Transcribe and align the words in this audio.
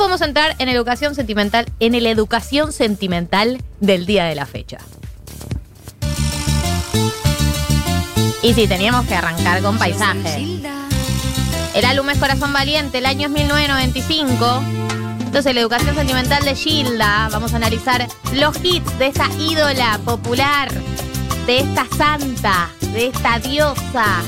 podemos 0.00 0.22
entrar 0.22 0.56
en 0.58 0.70
educación 0.70 1.14
sentimental, 1.14 1.66
en 1.78 1.94
el 1.94 2.06
educación 2.06 2.72
sentimental 2.72 3.62
del 3.80 4.06
día 4.06 4.24
de 4.24 4.34
la 4.34 4.46
fecha. 4.46 4.78
Y 8.42 8.54
sí, 8.54 8.66
teníamos 8.66 9.06
que 9.06 9.14
arrancar 9.14 9.60
con 9.60 9.76
paisajes. 9.76 10.38
El 11.74 11.84
álbum 11.84 12.08
es 12.08 12.16
Corazón 12.16 12.50
Valiente, 12.54 12.96
el 12.96 13.04
año 13.04 13.26
es 13.26 13.30
1995. 13.30 14.62
Entonces, 15.20 15.54
la 15.54 15.60
educación 15.60 15.94
sentimental 15.94 16.46
de 16.46 16.54
Gilda. 16.54 17.28
Vamos 17.30 17.52
a 17.52 17.56
analizar 17.56 18.08
los 18.32 18.56
hits 18.64 18.98
de 18.98 19.08
esta 19.08 19.28
ídola 19.38 20.00
popular, 20.06 20.70
de 21.46 21.58
esta 21.58 21.84
santa, 21.98 22.70
de 22.94 23.08
esta 23.08 23.38
diosa. 23.38 24.22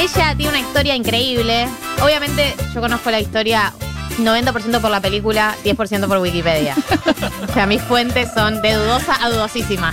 Ella 0.00 0.34
tiene 0.34 0.48
una 0.48 0.60
historia 0.60 0.94
increíble. 0.94 1.68
Obviamente, 2.02 2.54
yo 2.74 2.80
conozco 2.80 3.10
la 3.10 3.20
historia 3.20 3.72
90% 4.18 4.80
por 4.80 4.90
la 4.90 5.00
película, 5.00 5.54
10% 5.64 6.08
por 6.08 6.18
Wikipedia. 6.18 6.74
o 7.48 7.52
sea, 7.52 7.66
mis 7.66 7.82
fuentes 7.82 8.28
son 8.34 8.62
de 8.62 8.74
dudosa 8.74 9.22
a 9.22 9.28
dudosísima. 9.28 9.90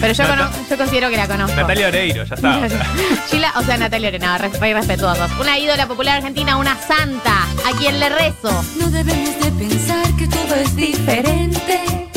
Pero 0.00 0.12
yo, 0.14 0.24
Nata- 0.24 0.36
cono- 0.50 0.66
yo 0.70 0.76
considero 0.78 1.10
que 1.10 1.16
la 1.16 1.26
conozco. 1.26 1.56
Natalia 1.56 1.88
Oreiro, 1.88 2.24
ya 2.24 2.34
está. 2.34 2.58
o 2.58 2.68
sea. 2.68 2.86
Sheila, 3.30 3.52
o 3.56 3.62
sea, 3.62 3.76
Natalia 3.76 4.08
Oreiro, 4.08 4.38
re, 4.38 4.48
re 4.48 4.74
respetuosos. 4.74 5.30
Una 5.40 5.58
ídola 5.58 5.86
popular 5.86 6.16
argentina, 6.18 6.56
una 6.56 6.76
santa, 6.80 7.42
a 7.66 7.76
quien 7.78 7.98
le 8.00 8.08
rezo. 8.08 8.64
No 8.78 8.90
debemos 8.90 9.34
de 9.44 9.50
pensar 9.52 10.06
que 10.16 10.26
todo 10.28 10.54
es 10.54 10.74
diferente. 10.76 12.09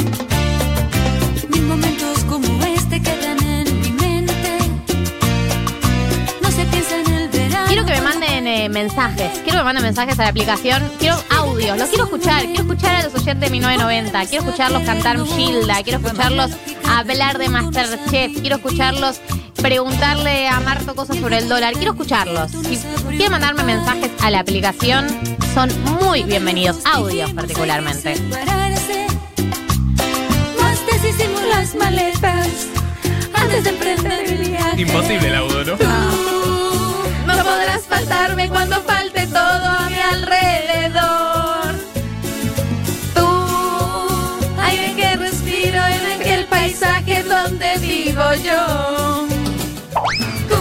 Eh, 8.63 8.69
mensajes. 8.69 9.31
Quiero 9.39 9.51
que 9.51 9.57
me 9.57 9.63
manden 9.63 9.83
mensajes 9.83 10.17
a 10.19 10.23
la 10.23 10.29
aplicación. 10.29 10.81
Quiero 10.99 11.17
audios. 11.29 11.77
Los 11.77 11.89
quiero 11.89 12.05
escuchar. 12.05 12.45
Quiero 12.45 12.61
escuchar 12.61 12.95
a 12.95 13.03
los 13.03 13.13
oyentes 13.13 13.39
de 13.39 13.49
1990. 13.49 14.25
Quiero 14.27 14.45
escucharlos 14.45 14.83
cantar 14.83 15.25
Gilda. 15.25 15.83
Quiero 15.83 15.99
escucharlos 15.99 16.51
hablar 16.87 17.37
de 17.37 17.49
Masterchef. 17.49 18.39
Quiero 18.41 18.55
escucharlos 18.57 19.19
preguntarle 19.61 20.47
a 20.47 20.59
Marto 20.61 20.95
cosas 20.95 21.17
sobre 21.17 21.39
el 21.39 21.49
dólar. 21.49 21.73
Quiero 21.73 21.91
escucharlos. 21.91 22.51
Si 22.51 22.77
quieren 23.09 23.31
mandarme 23.31 23.63
mensajes 23.63 24.11
a 24.21 24.31
la 24.31 24.39
aplicación, 24.39 25.07
son 25.53 25.69
muy 25.83 26.23
bienvenidos. 26.23 26.77
Audios 26.85 27.31
particularmente. 27.33 28.15
Deshicimos 30.91 31.41
las 31.49 31.75
maletas 31.75 32.47
antes 33.33 33.63
de 33.63 33.69
emprender 33.71 34.25
el 34.25 34.49
viaje. 34.49 34.81
Imposible 34.81 35.27
el 35.27 35.35
audio, 35.35 35.63
¿no? 35.65 36.32
No 37.25 37.35
podrás 37.37 37.83
faltarme 37.87 38.49
cuando 38.49 38.81
falte 38.81 39.27
todo 39.27 39.65
a 39.65 39.89
mi 39.89 39.99
alrededor. 39.99 41.73
Tú, 43.15 43.29
aire 44.61 44.93
que 44.95 45.15
respiro 45.15 45.81
en 45.85 46.21
aquel 46.21 46.45
paisaje 46.45 47.23
donde 47.23 47.77
vivo 47.79 48.23
yo. 48.43 49.27
Tú, 50.49 50.59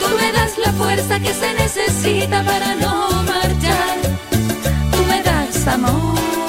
tú 0.00 0.16
me 0.20 0.32
das 0.32 0.58
la 0.58 0.72
fuerza 0.72 1.18
que 1.20 1.32
se 1.32 1.54
necesita 1.54 2.42
para 2.42 2.74
no 2.74 3.22
marchar. 3.22 3.96
Tú 4.92 5.04
me 5.08 5.22
das 5.22 5.66
amor. 5.66 6.43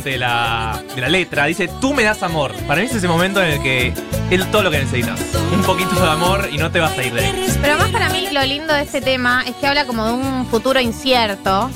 De 0.00 0.18
la, 0.18 0.82
de 0.94 1.00
la 1.00 1.08
letra. 1.08 1.44
Dice, 1.46 1.68
tú 1.80 1.92
me 1.92 2.02
das 2.02 2.22
amor. 2.22 2.52
Para 2.66 2.80
mí 2.80 2.86
es 2.86 2.94
ese 2.94 3.08
momento 3.08 3.42
en 3.42 3.52
el 3.52 3.62
que 3.62 3.92
es 4.30 4.50
todo 4.50 4.62
lo 4.62 4.70
que 4.70 4.78
necesitas. 4.78 5.20
Un 5.52 5.62
poquito 5.62 5.94
de 5.94 6.10
amor 6.10 6.48
y 6.50 6.56
no 6.56 6.70
te 6.70 6.80
vas 6.80 6.96
a 6.96 7.02
ir 7.02 7.12
de 7.12 7.24
ahí. 7.24 7.58
Pero 7.60 7.76
más 7.76 7.90
para 7.90 8.08
mí 8.08 8.28
lo 8.32 8.42
lindo 8.42 8.72
de 8.72 8.82
este 8.82 9.00
tema 9.00 9.44
es 9.46 9.54
que 9.56 9.66
habla 9.66 9.86
como 9.86 10.06
de 10.06 10.12
un 10.12 10.46
futuro 10.46 10.80
incierto 10.80 11.70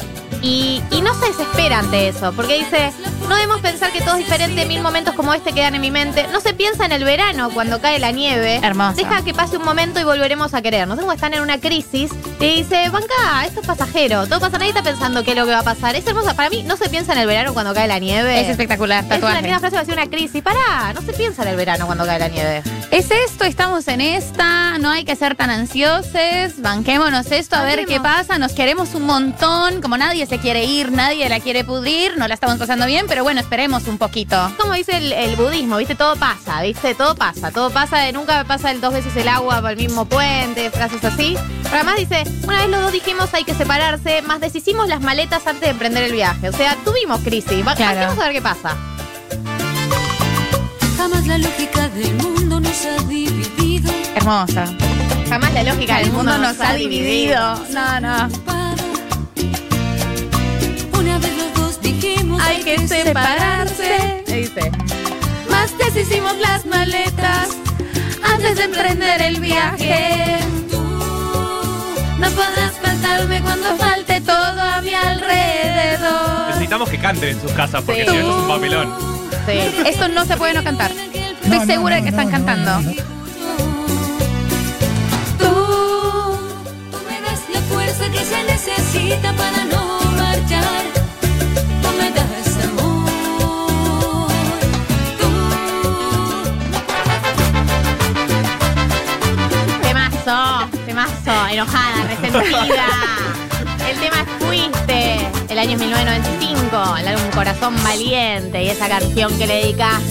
y, 0.47 0.83
y 0.91 1.01
no 1.01 1.13
se 1.15 1.27
desespera 1.27 1.81
ante 1.81 2.09
eso, 2.09 2.33
porque 2.33 2.59
dice, 2.59 2.93
no 3.29 3.35
debemos 3.35 3.61
pensar 3.61 3.91
que 3.93 4.01
todo 4.01 4.13
es 4.17 4.19
diferente, 4.25 4.65
mil 4.67 4.81
momentos 4.81 5.15
como 5.15 5.35
este 5.35 5.53
quedan 5.53 5.75
en 5.75 5.81
mi 5.81 5.91
mente. 5.91 6.27
No 6.33 6.41
se 6.41 6.55
piensa 6.55 6.85
en 6.87 6.93
el 6.93 7.05
verano 7.05 7.51
cuando 7.53 7.81
cae 7.81 7.99
la 7.99 8.13
nieve. 8.13 8.61
Hermoso. 8.63 8.97
Deja 8.97 9.23
que 9.25 9.35
pase 9.35 9.57
un 9.57 9.65
momento 9.65 9.99
y 10.01 10.05
volveremos 10.05 10.55
a 10.55 10.63
querernos. 10.63 10.99
Que 10.99 11.15
estar 11.15 11.35
en 11.35 11.41
una 11.41 11.59
crisis 11.59 12.11
y 12.41 12.57
dice, 12.57 12.89
banca, 12.91 13.45
esto 13.47 13.61
es 13.61 13.67
pasajero, 13.67 14.27
todo 14.27 14.41
pasa, 14.41 14.59
nadie 14.59 14.71
está 14.71 14.83
pensando 14.83 15.25
qué 15.25 15.31
es 15.31 15.37
lo 15.37 15.47
que 15.47 15.53
va 15.53 15.61
a 15.61 15.65
pasar. 15.65 15.97
Es 15.97 16.07
hermosa, 16.07 16.35
para 16.35 16.51
mí 16.51 16.63
no 16.63 16.77
se 16.77 16.89
piensa 16.89 17.13
en 17.13 17.19
el 17.21 17.27
verano 17.27 17.53
cuando 17.55 17.73
cae 17.75 17.89
la 17.89 17.99
nieve. 17.99 18.41
Es 18.41 18.49
espectacular, 18.49 19.01
Es 19.01 19.07
una 19.07 19.15
tatuaje. 19.17 19.43
linda 19.43 19.59
frase, 19.61 19.77
va 19.77 19.83
a 19.83 19.85
ser 19.85 19.95
una 19.95 20.07
crisis. 20.09 20.43
Pará, 20.43 20.93
no 20.95 21.01
se 21.03 21.13
piensa 21.13 21.43
en 21.43 21.49
el 21.49 21.57
verano 21.57 21.87
cuando 21.87 22.05
cae 22.05 22.19
la 22.19 22.29
nieve. 22.29 22.63
Es 22.97 23.11
esto, 23.11 23.45
estamos 23.45 23.89
en 23.89 24.01
esta, 24.01 24.79
no 24.79 24.89
hay 24.91 25.05
que 25.05 25.15
ser 25.17 25.35
tan 25.37 25.51
ansiosos, 25.51 26.63
banquémonos 26.63 27.31
esto, 27.31 27.55
a 27.55 27.63
ver 27.63 27.85
qué 27.85 28.01
pasa, 28.01 28.39
nos 28.39 28.53
queremos 28.53 28.95
un 28.95 29.03
montón, 29.03 29.83
como 29.83 29.99
nadie 29.99 30.25
se 30.25 30.39
quiere 30.39 30.65
ir, 30.65 30.91
nadie 30.93 31.29
la 31.29 31.41
quiere 31.41 31.63
pudrir, 31.63 32.17
no 32.17 32.27
la 32.27 32.33
estamos 32.33 32.57
pasando 32.57 32.87
bien, 32.87 33.05
pero 33.07 33.23
bueno, 33.23 33.39
esperemos 33.43 33.87
un 33.87 33.99
poquito. 33.99 34.51
Como 34.59 34.73
dice 34.73 34.97
el, 34.97 35.13
el 35.13 35.37
budismo, 35.37 35.77
¿viste? 35.77 35.95
Todo 35.95 36.17
pasa, 36.17 36.63
¿viste? 36.63 36.95
Todo 36.95 37.15
pasa, 37.15 37.51
todo 37.51 37.69
pasa, 37.69 38.11
nunca 38.13 38.45
pasa 38.45 38.71
el 38.71 38.81
dos 38.81 38.95
veces 38.95 39.15
el 39.15 39.29
agua 39.29 39.61
por 39.61 39.73
el 39.73 39.77
mismo 39.77 40.07
puente, 40.07 40.71
frases 40.71 41.05
así. 41.05 41.37
Pero 41.65 41.75
además 41.75 41.97
dice, 41.99 42.25
una 42.45 42.63
vez 42.63 42.71
los 42.71 42.81
dos 42.81 42.93
dijimos 42.93 43.29
hay 43.35 43.45
que 43.45 43.53
separarse, 43.53 44.23
más 44.23 44.41
deshicimos 44.41 44.89
las 44.89 45.03
maletas 45.03 45.47
antes 45.47 45.61
de 45.61 45.69
emprender 45.69 46.05
el 46.05 46.13
viaje. 46.13 46.49
O 46.49 46.53
sea, 46.53 46.75
tuvimos 46.83 47.21
crisis, 47.21 47.63
Claro. 47.77 48.01
vamos 48.01 48.19
a 48.19 48.25
ver 48.25 48.33
qué 48.33 48.41
pasa. 48.41 48.75
Jamás 50.97 51.27
la 51.27 51.37
lógica 51.37 51.89
del 51.91 52.15
mundo. 52.15 52.36
Hermosa. 54.15 54.65
Jamás 55.29 55.53
la 55.55 55.63
lógica 55.63 56.01
El 56.01 56.13
mundo 56.13 56.37
nos 56.39 56.61
ha 56.61 56.75
dividido. 56.75 57.39
No, 57.73 58.01
no. 58.01 58.29
Una 60.99 61.19
vez 61.19 61.33
los 61.39 61.55
dos 61.55 61.81
dijimos 61.81 62.43
Hay 62.43 62.63
que 62.63 62.87
separarse. 62.87 64.25
Le 64.27 64.37
dice, 64.37 64.71
Más 65.51 65.71
deshicimos 65.79 66.37
las 66.39 66.67
maletas 66.67 67.49
antes 68.23 68.57
de 68.57 68.65
emprender 68.65 69.23
el 69.23 69.41
viaje. 69.41 70.39
Tú 70.71 70.83
No 72.19 72.29
podrás 72.31 72.73
faltarme 72.83 73.41
cuando 73.43 73.77
falte 73.77 74.21
todo 74.21 74.61
a 74.61 74.83
mi 74.83 74.93
alrededor. 74.95 76.49
Necesitamos 76.49 76.89
que 76.91 76.99
canten 76.99 77.29
en 77.31 77.41
sus 77.41 77.53
casas 77.53 77.83
porque 77.85 78.05
Sí. 78.05 78.11
si 78.11 78.17
no 78.17 78.21
esto 78.23 78.37
es 78.37 78.43
un 78.43 78.49
papelón. 78.49 78.95
sí. 79.47 79.83
Esto 79.87 80.09
no 80.09 80.25
se 80.27 80.37
puede 80.37 80.55
no 80.55 80.63
cantar. 80.65 80.91
Estoy 81.47 81.65
segura 81.65 81.95
de 81.97 82.03
que 82.03 82.09
están 82.09 82.29
cantando. 82.29 82.73
Tú, 85.39 85.55
tú 86.91 86.99
me 87.09 87.21
das 87.21 87.41
la 87.55 87.61
fuerza 87.71 88.11
que 88.11 88.19
se 88.19 88.43
necesita 88.43 89.33
para 89.35 89.65
no 89.67 90.01
marchar. 90.17 90.83
Tú 91.83 91.89
me 92.01 92.11
das 92.11 92.65
amor. 92.65 94.29
Tú, 95.21 95.31
Temazo, 99.83 100.69
temazo, 100.85 101.47
enojada, 101.49 102.03
resentida. 102.09 102.87
El 103.89 103.97
tema 104.01 104.17
es 104.23 104.45
Fuiste, 104.45 105.31
el 105.49 105.59
año 105.61 105.79
1995, 105.79 106.97
el 106.99 107.07
álbum 107.07 107.31
Corazón 107.33 107.77
Valiente 107.85 108.65
y 108.65 108.69
esa 108.69 108.89
canción 108.89 109.39
que 109.39 109.47
le 109.47 109.55
dedicas 109.55 110.03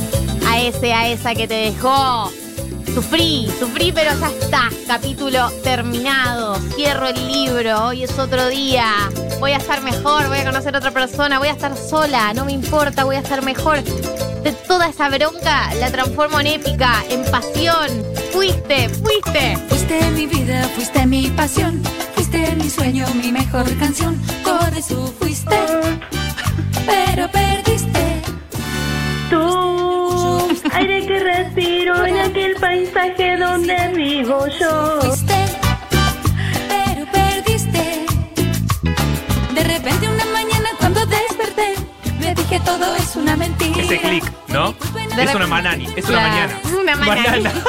a 0.55 0.61
ese, 0.61 0.93
a 0.93 1.09
esa 1.09 1.35
que 1.35 1.47
te 1.47 1.55
dejó. 1.55 2.31
Sufrí, 2.93 3.51
sufrí, 3.59 3.91
pero 3.91 4.11
ya 4.17 4.27
está. 4.27 4.69
Capítulo 4.87 5.51
terminado. 5.63 6.55
Cierro 6.75 7.09
el 7.09 7.27
libro. 7.27 7.87
Hoy 7.87 8.03
es 8.03 8.17
otro 8.17 8.47
día. 8.47 8.87
Voy 9.41 9.51
a 9.51 9.57
estar 9.57 9.81
mejor. 9.81 10.29
Voy 10.29 10.37
a 10.37 10.45
conocer 10.45 10.73
a 10.73 10.77
otra 10.77 10.91
persona. 10.91 11.39
Voy 11.39 11.49
a 11.49 11.51
estar 11.51 11.75
sola. 11.75 12.33
No 12.33 12.45
me 12.45 12.53
importa. 12.53 13.03
Voy 13.03 13.17
a 13.17 13.19
estar 13.19 13.43
mejor. 13.43 13.83
De 13.83 14.53
toda 14.65 14.87
esa 14.87 15.09
bronca 15.09 15.73
la 15.75 15.91
transformo 15.91 16.39
en 16.39 16.47
épica, 16.47 17.03
en 17.09 17.29
pasión. 17.29 17.89
Fuiste, 18.31 18.87
fuiste. 18.87 19.57
fuiste 19.67 20.11
mi 20.11 20.25
vida, 20.25 20.69
fuiste 20.75 21.05
mi 21.05 21.27
pasión, 21.31 21.81
fuiste 22.13 22.55
mi 22.55 22.69
sueño, 22.69 23.07
mi 23.15 23.31
mejor 23.31 23.65
canción. 23.77 24.21
Todo 24.43 24.67
eso 24.77 25.13
fuiste, 25.19 25.55
vivo 34.35 34.47
yo. 34.59 35.01
Fuiste, 35.01 35.45
pero 36.67 37.11
perdiste. 37.11 38.05
De 39.53 39.63
repente 39.63 40.07
una 40.07 40.25
mañana 40.25 40.69
cuando 40.77 41.05
desperté, 41.05 41.75
me 42.19 42.35
dije 42.35 42.59
todo 42.65 42.95
es 42.95 43.15
una 43.15 43.35
mentira. 43.35 43.81
Ese 43.81 43.99
clic, 43.99 44.31
¿no? 44.47 44.73
De 45.15 45.23
Es 45.23 45.35
una 45.35 45.47
manani, 45.47 45.87
es 45.95 46.05
una 46.07 46.21
mañana. 46.21 46.59
es 46.63 46.71
una 46.81 46.95
mañana. 46.95 47.51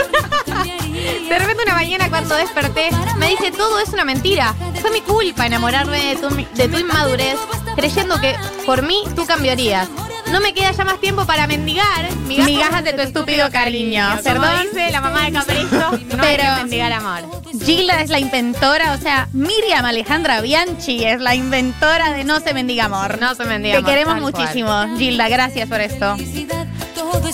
De 1.29 1.39
repente 1.39 1.63
una 1.65 1.75
mañana 1.75 2.09
cuando 2.09 2.35
desperté 2.37 2.89
me 3.19 3.29
dije 3.29 3.51
todo 3.53 3.79
es 3.81 3.91
una 3.91 4.05
mentira. 4.05 4.55
Fue 4.81 4.91
mi 4.91 5.01
culpa 5.01 5.47
enamorarme 5.47 6.15
de 6.15 6.17
tu, 6.17 6.29
de 6.29 6.69
tu 6.69 6.79
inmadurez, 6.79 7.37
creyendo 7.75 8.19
que 8.21 8.37
por 8.65 8.83
mí 8.83 9.05
tú 9.15 9.27
cambiarías. 9.27 9.89
No 10.33 10.41
me 10.41 10.53
queda 10.55 10.73
ya 10.73 10.85
más 10.85 11.01
tiempo 11.01 11.25
para 11.27 11.47
mendigar. 11.47 12.11
Migajas 12.27 12.85
de 12.85 12.93
tu 12.93 13.03
estúpido 13.03 13.51
cariño. 13.51 14.09
Como 14.11 14.23
Perdón, 14.23 14.67
dice 14.73 14.91
la 14.91 15.01
mamá 15.01 15.25
de 15.27 15.33
Capricho, 15.33 15.69
no 15.71 16.23
hay 16.23 16.37
Pero- 16.37 16.43
que 16.57 16.61
mendigar 16.63 16.93
amor. 16.93 17.43
Gilda 17.65 18.01
es 18.03 18.11
la 18.11 18.19
inventora, 18.19 18.93
o 18.93 18.99
sea, 18.99 19.29
Miriam 19.33 19.85
Alejandra 19.85 20.41
Bianchi 20.41 21.05
es 21.05 21.21
la 21.21 21.35
inventora 21.35 22.13
de 22.13 22.23
No 22.25 22.41
se 22.41 22.55
mendiga 22.55 22.85
amor. 22.85 23.19
No 23.21 23.35
se 23.35 23.45
mendiga 23.45 23.75
Te 23.75 23.79
amor, 23.79 23.91
queremos 23.91 24.15
tal 24.15 24.23
muchísimo, 24.23 24.99
Gilda, 24.99 25.29
gracias 25.29 25.69
por 25.69 25.81
esto. 25.81 26.17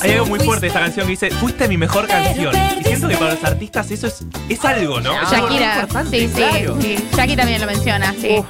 Hay 0.03 0.13
algo 0.13 0.27
muy 0.27 0.39
fuerte 0.41 0.63
de 0.63 0.69
esta 0.69 0.81
canción 0.81 1.07
que 1.07 1.11
dice, 1.13 1.31
fuiste 1.33 1.69
mi 1.69 1.77
mejor 1.77 2.07
canción. 2.07 2.55
Y 2.81 2.85
siento 2.85 3.09
que 3.09 3.17
para 3.17 3.35
los 3.35 3.45
artistas 3.45 3.91
eso 3.91 4.07
es, 4.07 4.23
es 4.49 4.65
algo, 4.65 5.01
¿no? 5.01 5.13
Es 5.21 5.33
algo 5.33 5.49
muy 5.49 5.57
Shakira, 5.59 5.75
importante, 5.81 6.19
sí, 6.21 6.29
sí, 6.29 6.35
claro. 6.35 6.79
sí. 6.81 7.09
Jackie 7.17 7.37
también 7.37 7.61
lo 7.61 7.67
menciona, 7.67 8.13
sí. 8.19 8.43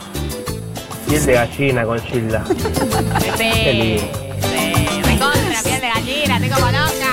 Piel 1.08 1.26
de 1.26 1.32
gallina 1.32 1.84
con 1.84 2.00
Gilda. 2.02 2.44
Sí, 3.38 3.50
sí. 3.54 4.00
Como 6.54 6.66
loca. 6.66 7.12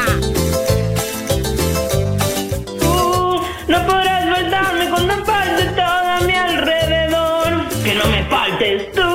Tú 2.80 3.42
no 3.68 3.86
podrás 3.88 4.24
faltarme 4.36 4.90
cuando 4.90 5.26
falte 5.26 5.66
todo 5.66 6.08
a 6.18 6.20
mi 6.22 6.34
alrededor. 6.34 7.70
Que 7.84 7.96
no 7.96 8.06
me 8.06 8.24
faltes 8.26 8.92
tú. 8.92 9.10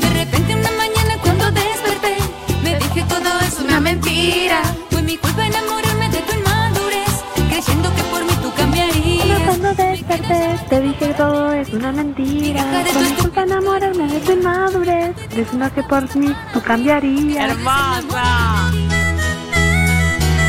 De 0.00 0.10
repente 0.10 0.54
una 0.54 0.70
mañana 0.72 1.18
cuando 1.22 1.50
desperté, 1.50 2.16
me 2.62 2.76
dije 2.78 3.04
todo 3.08 3.40
es 3.40 3.58
una 3.60 3.80
mentira. 3.80 4.62
Fue 4.90 5.02
mi 5.02 5.16
culpa 5.16 5.46
enamorarme 5.46 5.83
Te 10.26 10.80
dije 10.80 10.96
que 11.08 11.14
todo 11.14 11.52
es 11.52 11.68
una 11.70 11.92
mentira 11.92 12.64
Fue 12.92 13.02
mi 13.02 13.10
culpa 13.12 13.42
enamorarme 13.42 14.06
de 14.10 14.20
tu 14.20 14.32
inmadurez 14.32 15.14
Diciendo 15.28 15.70
que 15.74 15.82
por 15.82 16.16
mí 16.16 16.34
tú 16.52 16.62
cambiarías 16.62 17.50
Hermosa. 17.50 18.70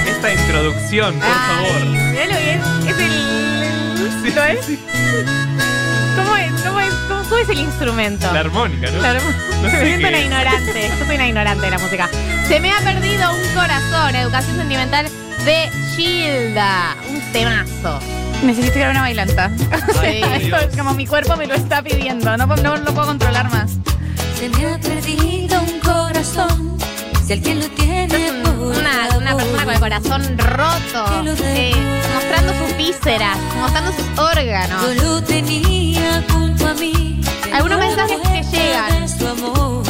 Esta 0.07 0.31
introducción, 0.33 1.13
por 1.16 1.30
favor. 1.30 1.86
Mirá 2.12 2.25
lo 2.25 2.39
bien. 2.39 2.62
Es 2.88 2.98
el. 2.98 4.36
¿Lo 4.36 4.44
es? 4.44 4.66
¿Cómo 6.16 6.36
es? 6.36 6.62
¿Cómo 6.63 6.80
es? 6.80 6.94
¿Cómo, 7.07 7.24
cómo 7.24 7.38
es 7.38 7.50
el 7.50 7.60
instrumento? 7.60 8.31
La 8.33 8.39
armónica, 8.39 8.89
¿no? 8.92 9.01
La 9.01 9.13
No 9.13 9.19
Me 9.62 9.69
sé 9.71 9.81
siento 9.86 10.07
una 10.07 10.18
es. 10.18 10.24
ignorante. 10.25 10.92
Yo 11.00 11.06
soy 11.06 11.16
una 11.16 11.28
ignorante 11.28 11.66
de 11.66 11.71
la 11.71 11.78
música. 11.80 12.10
Se 12.48 12.60
me 12.60 12.71
ha 12.71 12.80
perdido 12.80 13.30
un 13.36 13.54
corazón. 13.54 14.16
Educación 14.16 14.56
sentimental 14.57 15.06
de 15.45 15.69
Gilda. 15.95 16.95
Un 17.10 17.21
temazo. 17.31 18.00
Necesito 18.43 18.79
ir 18.79 18.85
a 18.85 18.91
una 18.91 19.01
bailanta. 19.01 19.51
Ay, 20.01 20.21
Esto 20.41 20.57
es 20.69 20.77
como 20.77 20.93
mi 20.93 21.05
cuerpo 21.07 21.35
me 21.35 21.47
lo 21.47 21.55
está 21.55 21.81
pidiendo, 21.81 22.35
no, 22.37 22.45
no 22.45 22.77
lo 22.77 22.93
puedo 22.93 23.07
controlar 23.07 23.49
más. 23.51 23.71
Se 24.37 24.49
me 24.49 24.67
ha 24.67 24.77
perdido 24.77 25.61
un 25.61 25.79
corazón, 25.79 26.77
si 27.25 27.33
alguien 27.33 27.59
lo 27.59 27.67
tiene 27.69 28.31
Una, 28.59 29.17
una 29.17 29.35
persona 29.35 29.63
con 29.63 29.73
el 29.73 29.79
corazón 29.79 30.37
roto. 30.37 31.05
eh, 31.43 31.73
mostrando 32.13 32.53
sus 32.53 32.77
vísceras, 32.77 33.37
mostrando 33.59 33.91
sus 33.93 34.19
órganos. 34.19 34.81
Yo 34.95 35.03
lo 35.03 35.23
tenía 35.23 36.23
junto 36.29 36.67
a 36.67 36.73
mí. 36.75 37.21
Algunos 37.53 37.79
mensajes 37.79 38.17
que 38.19 38.43
llegan. 38.57 39.07
Su 39.09 39.27
amor. 39.27 39.83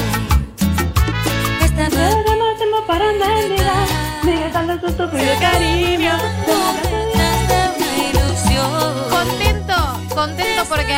Esta 1.61 1.89
No 1.89 2.35
noche 2.35 2.57
tiempo 2.57 2.87
para 2.87 3.05
dando 4.53 4.79
tu 4.79 4.95
cariño 5.39 5.94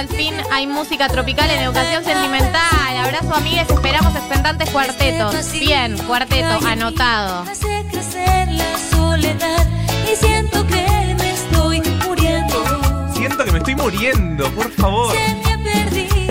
al 0.10 0.16
fin 0.16 0.34
hay 0.52 0.68
música 0.68 1.08
tropical 1.08 1.50
en 1.50 1.62
educación 1.62 2.04
sentimental. 2.04 2.98
Abrazo, 3.04 3.34
amigues. 3.34 3.70
Esperamos 3.70 4.16
expectantes 4.16 4.70
cuartetos. 4.70 5.52
Bien, 5.52 5.98
cuarteto, 6.00 6.60
anotado. 6.66 7.44
Hace 7.50 7.86
crecer 7.92 8.48
la 8.50 8.78
soledad 8.92 9.68
y 10.12 10.16
siento 10.16 10.66
que 10.68 11.16
me 11.18 11.30
estoy 11.32 11.82
muriendo. 12.06 13.14
Siento 13.14 13.44
que 13.44 13.52
me 13.52 13.58
estoy 13.58 13.76
muriendo, 13.76 14.50
por 14.52 14.72
favor. 14.72 15.16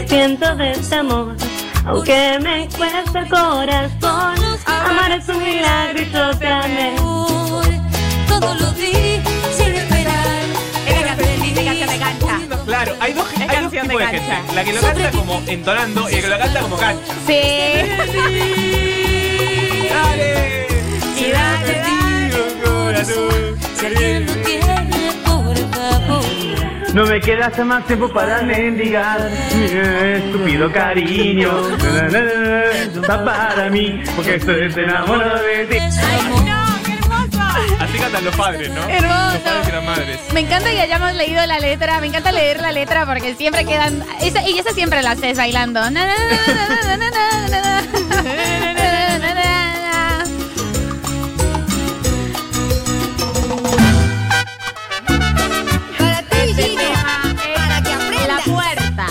Siento 0.06 0.56
de 0.56 0.72
este 0.72 0.94
amor. 0.94 1.36
Aunque 1.84 2.38
me 2.40 2.68
cuesta 2.76 3.20
el 3.20 3.28
corazón, 3.28 4.58
amar 4.66 5.12
es 5.12 5.28
un 5.28 5.42
milagro 5.42 6.02
y 6.02 6.10
yo 6.10 6.38
te 6.38 6.46
amé. 6.46 6.96
Todo 8.28 8.54
lo 8.54 8.72
di 8.72 9.20
sin 9.56 9.74
esperar. 9.74 10.42
Es 10.86 11.00
la 11.00 11.16
canción, 11.16 11.58
es 11.58 11.64
canción 11.64 11.88
de 11.88 11.98
cancha. 11.98 12.40
Claro, 12.66 12.94
hay 13.00 13.12
dos 13.12 13.35
canción 13.70 13.88
de 13.88 14.06
gente. 14.06 14.54
La 14.54 14.64
que 14.64 14.72
lo 14.72 14.80
canta 14.80 15.10
como 15.10 15.42
entonando 15.46 16.08
y 16.08 16.14
la 16.14 16.20
que 16.20 16.28
lo 16.28 16.38
canta 16.38 16.60
como 16.60 16.76
cancha. 16.76 17.14
Sí. 17.26 17.40
¡Dale! 19.88 20.66
Y 21.16 21.30
dale, 21.32 21.82
Si 23.76 23.86
alguien 23.86 24.26
lo 24.26 24.32
tiene, 24.42 25.12
por 25.24 25.56
favor. 25.74 26.24
No 26.94 27.06
me 27.06 27.20
queda 27.20 27.46
hace 27.46 27.64
más 27.64 27.86
tiempo 27.86 28.08
para 28.12 28.42
mendigar 28.42 29.30
mi 29.54 29.64
estúpido 29.64 30.72
cariño. 30.72 31.52
Na, 33.08 33.24
para 33.24 33.70
mí, 33.70 34.02
porque 34.14 34.36
estoy 34.36 34.72
enamorado 34.76 35.42
de 35.42 35.66
ti. 35.66 35.78
No. 36.46 36.55
Me 40.32 40.40
encanta 40.40 40.70
que 40.70 40.80
hayamos 40.80 41.12
leído 41.14 41.44
la 41.46 41.58
letra. 41.58 42.00
Me 42.00 42.06
encanta 42.06 42.32
leer 42.32 42.60
la 42.60 42.72
letra 42.72 43.04
porque 43.06 43.34
siempre 43.34 43.64
quedan. 43.64 44.04
Y 44.20 44.58
esa 44.58 44.72
siempre 44.72 45.02
la 45.02 45.12
haces 45.12 45.36
bailando. 45.36 45.80
La 58.26 58.38
puerta, 58.44 59.06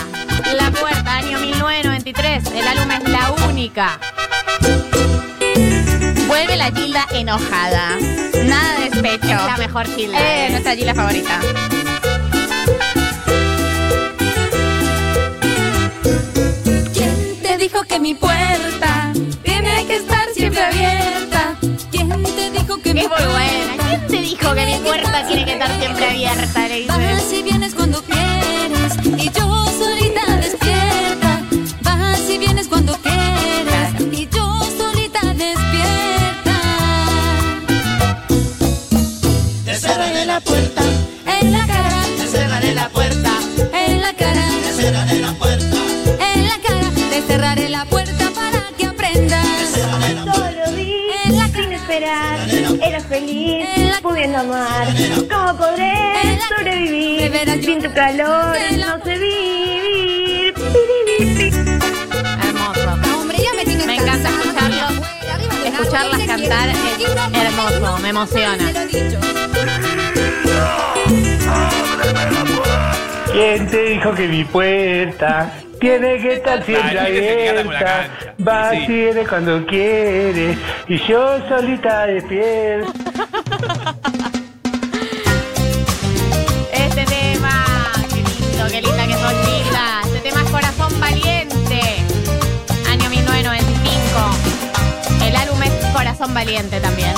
la 0.54 0.70
puerta, 0.70 1.16
año 1.16 1.38
1993, 1.38 2.44
El 2.54 2.66
álbum 2.66 2.90
es 2.90 3.08
La 3.08 3.30
Única. 3.46 3.98
Vuelve 6.26 6.56
la 6.56 6.70
Gilda 6.70 7.06
enojada. 7.12 7.96
Nada 8.56 8.78
de 8.78 8.90
despecho. 8.90 9.26
Es 9.26 9.46
la 9.46 9.56
mejor 9.58 9.86
Gilda. 9.94 10.18
Eh, 10.18 10.48
nuestra 10.50 10.74
Gilda 10.74 10.94
favorita. 10.94 11.40
¿Quién 16.94 17.42
te 17.42 17.58
dijo 17.58 17.82
que 17.84 17.98
mi 18.00 18.14
puerta 18.14 19.12
tiene 19.42 19.86
que 19.86 19.96
estar 19.96 20.28
siempre 20.34 20.62
abierta? 20.62 21.56
¿Quién 21.90 22.08
te 22.08 22.50
dijo 22.50 22.80
que 22.82 22.94
mi 22.94 23.00
Es 23.00 23.08
muy 23.08 23.26
buena. 23.32 23.84
¿Quién 23.88 24.06
te 24.06 24.16
dijo 24.22 24.54
que 24.54 24.66
mi 24.66 24.78
puerta 24.78 25.26
tiene 25.26 25.44
que 25.44 25.52
estar 25.52 25.78
siempre 25.78 26.10
abierta? 26.10 26.68
Le 26.68 26.76
dice. 26.80 27.16
feliz 53.04 53.66
pudiendo 54.02 54.38
amar. 54.38 54.86
¿Cómo 55.30 55.56
podré 55.58 56.38
sobrevivir 56.48 57.64
sin 57.64 57.82
tu 57.82 57.92
calor? 57.92 58.56
No 58.78 59.04
sé 59.04 59.18
vivir. 59.18 60.54
Hermoso. 62.42 62.96
Me 63.86 63.96
encanta 63.96 64.28
escucharlo. 64.28 65.02
Escucharlas 65.64 66.22
cantar 66.26 66.68
es 66.68 66.76
hermoso, 67.32 67.98
me 67.98 68.08
emociona. 68.08 68.64
¿Quién 73.32 73.68
te 73.68 73.82
dijo 73.82 74.14
que 74.14 74.28
mi 74.28 74.44
puerta 74.44 75.52
tiene 75.80 76.18
que 76.20 76.34
estar 76.34 76.62
siempre 76.64 76.98
abierta? 76.98 78.08
Va 78.46 78.70
Sí. 78.70 78.76
y 78.82 78.86
viene 78.86 79.26
cuando 79.26 79.64
quiere 79.66 80.56
y 80.88 80.98
yo 81.06 81.38
solita 81.48 82.06
despierta. 82.06 82.92
Este 86.72 87.04
tema, 87.04 87.64
qué 88.08 88.16
lindo, 88.16 88.66
qué 88.70 88.82
linda 88.82 89.06
que 89.06 89.14
sos 89.14 89.32
Gilda. 89.46 90.00
Este 90.04 90.18
tema 90.20 90.40
es 90.42 90.50
Corazón 90.50 91.00
Valiente, 91.00 91.80
año 92.90 93.10
1995. 93.10 95.24
El 95.26 95.36
álbum 95.36 95.62
es 95.62 95.72
Corazón 95.92 96.34
Valiente 96.34 96.80
también. 96.80 97.12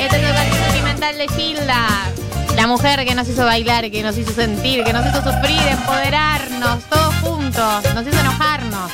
Este 0.00 0.16
es 0.16 0.22
el 0.22 0.34
canción 0.34 0.64
sentimental 0.64 1.18
de 1.18 1.28
Gilda. 1.28 1.86
La 2.56 2.66
mujer 2.66 3.04
que 3.06 3.14
nos 3.14 3.28
hizo 3.28 3.44
bailar, 3.44 3.90
que 3.90 4.02
nos 4.02 4.16
hizo 4.18 4.32
sentir, 4.32 4.84
que 4.84 4.92
nos 4.92 5.06
hizo 5.06 5.22
sufrir, 5.22 5.60
empoderarnos, 5.70 6.80
todos 6.90 7.11
juntos, 7.52 7.94
nos 7.94 8.06
hizo 8.06 8.20
enojarnos. 8.20 8.92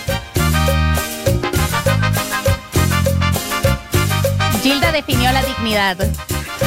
Gilda 4.63 4.93
definió 4.93 5.33
la 5.33 5.43
dignidad. 5.43 5.97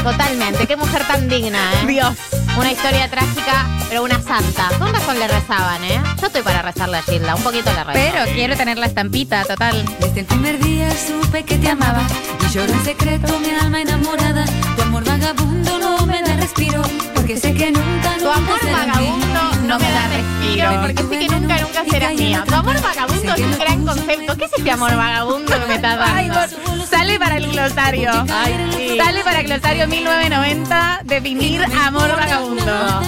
Totalmente, 0.04 0.66
qué 0.66 0.76
mujer 0.76 1.06
tan 1.06 1.28
digna, 1.28 1.60
¿eh? 1.74 1.88
Dios. 1.88 2.18
Una 2.58 2.72
historia 2.72 3.10
trágica, 3.10 3.68
pero 3.88 4.04
una 4.04 4.22
santa. 4.22 4.70
Con 4.78 4.92
razón 4.94 5.20
le 5.20 5.28
rezaban, 5.28 5.84
¿eh? 5.84 6.02
Yo 6.20 6.28
estoy 6.28 6.42
para 6.42 6.62
rezarle 6.62 6.98
a 6.98 7.02
Gilda, 7.04 7.36
un 7.36 7.44
poquito 7.44 7.72
le 7.72 7.84
rezo. 7.84 7.94
Pero 7.94 8.26
quiero 8.34 8.58
tener 8.58 8.78
la 8.78 8.88
estampita, 8.88 9.46
total. 9.46 9.86
Desde 10.00 10.22
el 10.22 10.26
primer 10.26 10.60
día 10.60 10.90
supe 10.92 11.44
que 11.44 11.58
te 11.58 11.70
amaba 11.70 12.02
y 12.42 12.54
lloro 12.54 12.74
en 12.74 12.84
secreto 12.84 13.40
mi 13.40 13.52
alma 13.52 13.82
enamorada. 13.82 14.46
Tu 14.76 14.82
amor 14.82 15.06
vagabundo 15.06 15.80
no 15.80 16.06
me 16.06 16.22
da 16.24 16.36
respiro 16.36 16.82
porque 17.14 17.38
sé 17.38 17.54
que 17.54 17.72
nunca, 17.72 18.18
nunca 18.18 18.24
Tu 18.24 18.30
amor 18.32 18.60
vagabundo 18.72 19.61
no 19.72 19.80
me 19.80 19.90
da 19.90 20.08
respiro 20.10 20.82
porque 20.82 21.04
sé 21.04 21.20
que 21.20 21.30
nunca, 21.30 21.58
nunca 21.62 21.86
será 21.90 22.10
mío. 22.10 22.44
Tu 22.46 22.56
amor 22.56 22.82
vagabundo 22.82 23.34
es 23.34 23.40
un 23.40 23.58
gran 23.58 23.86
concepto. 23.86 24.36
¿Qué 24.36 24.44
es 24.44 24.52
este 24.58 24.70
amor 24.70 24.94
vagabundo 24.98 25.48
que 25.48 25.66
me 25.66 25.76
estás 25.76 25.98
dando? 25.98 26.86
sale 26.88 27.18
para 27.18 27.38
el 27.38 27.50
glosario. 27.50 28.12
Ay. 28.30 28.98
Sale 29.02 29.24
para 29.24 29.40
el 29.40 29.48
glosario 29.48 29.88
1990 29.88 31.02
definir 31.06 31.64
amor 31.64 32.10
vagabundo. 32.18 33.02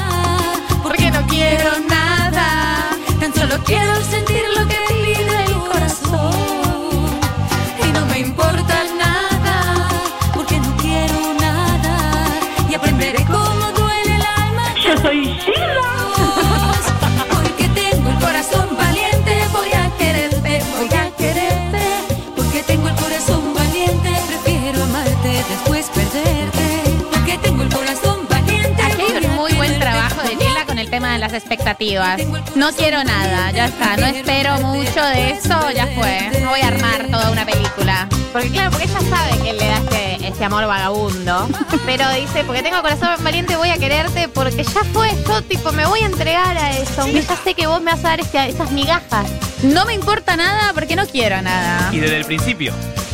Porque 0.84 1.12
no 1.12 1.28
quiero 1.28 1.70
nada, 1.90 2.92
tan 3.20 3.34
solo 3.34 3.62
quiero 3.66 4.02
sentir 4.04 4.44
lo 4.58 4.66
que 4.66 4.78
pide 4.88 5.44
el 5.44 5.54
corazón. 5.70 6.63
Tema 30.94 31.14
de 31.14 31.18
las 31.18 31.34
expectativas. 31.34 32.22
No 32.56 32.72
quiero 32.72 33.04
nada, 33.04 33.50
ya 33.50 33.66
está. 33.66 33.98
No 33.98 34.06
espero 34.06 34.60
mucho 34.60 35.04
de 35.04 35.32
eso, 35.32 35.72
ya 35.72 35.88
fue. 35.88 36.30
No 36.40 36.52
voy 36.52 36.62
a 36.62 36.68
armar 36.68 37.08
toda 37.10 37.32
una 37.32 37.44
película. 37.48 38.08
Porque 38.32 38.52
claro, 38.52 38.70
porque 38.70 38.86
ella 38.86 39.00
sabe 39.10 39.38
que 39.44 39.54
le 39.54 39.66
da 39.66 39.78
este, 39.78 40.28
este 40.28 40.46
amor 40.46 40.68
vagabundo. 40.68 41.50
Pero 41.88 42.08
dice, 42.12 42.44
porque 42.46 42.62
tengo 42.62 42.80
corazón 42.84 43.10
valiente, 43.24 43.56
voy 43.56 43.70
a 43.70 43.78
quererte, 43.80 44.28
porque 44.28 44.64
ya 44.64 44.84
fue, 44.94 45.10
yo 45.28 45.42
tipo 45.42 45.72
me 45.72 45.88
voy 45.88 46.02
a 46.02 46.06
entregar 46.06 46.56
a 46.58 46.78
eso, 46.78 47.02
aunque 47.02 47.24
ya 47.24 47.38
sé 47.44 47.56
que 47.56 47.66
vos 47.66 47.82
me 47.82 47.90
vas 47.92 48.06
a 48.06 48.10
dar 48.10 48.20
este- 48.20 48.50
esas 48.50 48.70
migajas. 48.70 49.28
No 49.64 49.86
me 49.86 49.96
importa 49.96 50.36
nada 50.38 50.74
porque 50.76 50.96
no 50.96 51.08
quiero 51.08 51.42
nada. 51.42 51.90
Y 51.92 51.98
desde 52.02 52.18
el 52.18 52.26
principio. 52.26 52.72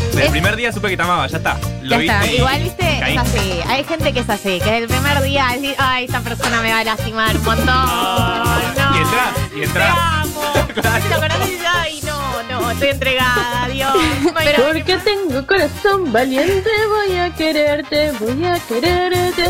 Desde 0.08 0.20
el 0.22 0.26
Es- 0.26 0.32
primer 0.32 0.56
día 0.56 0.72
supe 0.72 0.90
que 0.90 0.98
te 0.98 1.04
amaba, 1.04 1.28
ya 1.28 1.38
está. 1.38 1.58
Lo 1.82 1.90
Ya 1.92 1.98
viste 1.98 2.16
está. 2.16 2.28
y 2.32 2.36
Igual, 2.38 2.64
viste, 2.64 3.00
es 3.14 3.18
así. 3.18 3.60
Hay 3.68 3.84
gente 3.84 4.14
que 4.14 4.20
es 4.20 4.30
así, 4.30 4.60
que 4.60 4.78
el 4.78 4.88
primer 4.88 5.22
día 5.22 5.48
decir, 5.54 5.76
ay, 5.78 6.06
esta 6.06 6.20
persona 6.22 6.62
me 6.62 6.72
va 6.72 6.80
a 6.80 6.84
lastimar 6.84 7.36
un 7.38 7.44
montón. 7.44 7.66
no. 7.66 8.96
Y 8.96 8.98
entras, 8.98 9.34
y 9.56 9.64
entras. 9.64 9.94
Te 9.96 10.02
amo. 10.02 10.40
Claro. 10.80 11.04
Lo 11.10 11.16
conoces 11.20 11.50
y 11.50 11.66
ay, 11.66 12.02
no, 12.06 12.44
no, 12.62 12.72
estoy 12.72 12.90
entregada, 12.90 13.68
Dios. 13.68 13.92
Porque 14.24 14.98
tengo 15.04 15.46
corazón 15.46 16.12
valiente, 16.14 16.70
voy 16.88 17.18
a 17.18 17.34
quererte, 17.36 18.12
voy 18.20 18.46
a 18.46 18.60
quererte. 18.60 19.46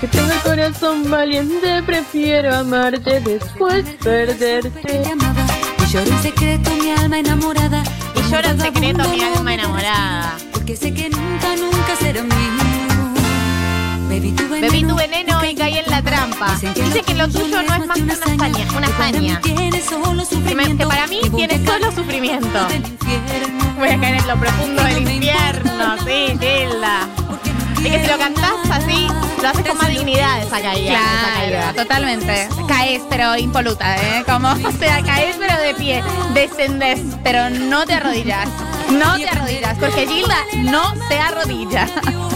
Que 0.00 0.06
tengo 0.08 0.30
el 0.32 0.38
corazón 0.40 1.10
valiente, 1.10 1.82
prefiero 1.84 2.54
amarte 2.56 3.20
después 3.20 3.84
perderte. 4.02 4.70
te 4.82 5.10
amaba 5.10 5.46
y 5.78 5.92
lloro 5.92 6.10
en 6.10 6.22
secreto 6.22 6.70
mi 6.76 6.90
alma 6.90 7.18
enamorada 7.20 7.82
Y 8.30 8.32
lloro 8.32 8.48
en 8.48 8.60
secreto 8.60 9.08
mi 9.08 9.22
alma 9.22 9.54
enamorada. 9.54 10.36
porque 10.52 10.76
sé 10.76 10.94
que 10.94 11.10
nunca 11.10 11.56
nunca 11.56 11.96
será 11.98 12.22
mío 12.22 12.36
bebí 14.08 14.30
tu 14.30 14.48
veneno, 14.48 14.72
Bebí 14.72 14.84
tu 14.84 14.94
veneno 14.94 15.44
y 15.44 15.54
caí 15.56 15.78
en 15.78 15.90
la 15.90 16.00
trampa. 16.00 16.56
Dice 16.56 17.02
que 17.02 17.14
lo 17.14 17.26
tuyo 17.26 17.60
no 17.60 17.74
es 17.74 17.86
más 17.88 17.96
que 17.96 18.02
una 18.02 18.12
hazaña. 18.12 18.66
Una 18.76 18.86
hazaña. 18.86 19.40
Que, 19.40 19.52
para 20.86 21.08
mí 21.08 21.22
tiene 21.34 21.64
solo 21.66 21.90
sufrimiento. 21.90 22.68
Voy 23.76 23.88
a 23.88 23.98
caer 24.00 24.14
en 24.14 24.28
lo 24.28 24.36
profundo 24.38 24.80
del 24.84 24.98
infierno, 24.98 25.96
sí, 26.06 26.38
Gilda. 26.38 27.08
No 27.18 27.80
Y 27.80 27.90
que 27.90 28.00
si 28.00 28.06
lo 28.06 28.16
cantás 28.16 28.70
así, 28.70 29.08
lo 29.42 29.48
haces 29.48 29.66
con 29.66 29.76
más 29.78 29.88
dignidad 29.88 30.42
esa 30.42 30.60
caída. 30.60 30.92
esa 30.92 31.00
Claro, 31.00 31.40
caída. 31.40 31.72
totalmente. 31.74 32.48
Caes, 32.68 33.02
pero 33.08 33.36
impoluta, 33.36 33.96
¿eh? 33.96 34.24
Como, 34.26 34.48
o 34.50 34.72
sea, 34.78 35.02
caes, 35.02 35.36
pero 35.38 35.58
de 35.60 35.74
pie. 35.74 36.02
Descendés, 36.34 37.00
pero 37.24 37.50
no 37.50 37.84
te 37.86 37.94
arrodillas. 37.94 38.48
No 38.90 39.16
te 39.16 39.28
arrodillas, 39.28 39.78
porque 39.78 40.06
Gilda 40.06 40.36
no 40.56 40.94
se 41.08 41.18
arrodilla. 41.18 41.86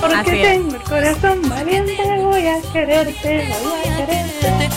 Porque 0.01 0.17
Así 0.17 0.31
tengo 0.31 0.75
el 0.77 0.83
corazón 0.83 1.49
valiente, 1.49 1.97
voy 2.21 2.47
a 2.47 2.61
quererte, 2.73 3.49
voy 3.63 3.93
a 3.93 3.97
quererte. 3.97 4.69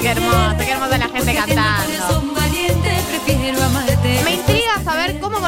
Qué 0.00 0.08
hermoso, 0.10 0.56
qué 0.58 0.70
hermosa 0.72 0.98
la 0.98 1.08
gente 1.08 1.34
cantando. 1.34 2.43